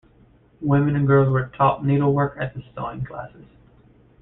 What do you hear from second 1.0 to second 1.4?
girls